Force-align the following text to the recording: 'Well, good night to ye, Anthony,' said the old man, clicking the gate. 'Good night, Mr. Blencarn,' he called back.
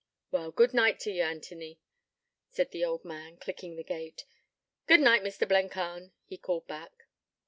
'Well, 0.31 0.49
good 0.49 0.73
night 0.73 0.99
to 1.01 1.11
ye, 1.11 1.21
Anthony,' 1.21 1.79
said 2.47 2.71
the 2.71 2.83
old 2.83 3.05
man, 3.05 3.37
clicking 3.37 3.75
the 3.75 3.83
gate. 3.83 4.25
'Good 4.87 4.99
night, 4.99 5.21
Mr. 5.21 5.47
Blencarn,' 5.47 6.11
he 6.25 6.39
called 6.39 6.65
back. 6.65 7.05